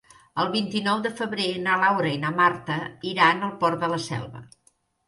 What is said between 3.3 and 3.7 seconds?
al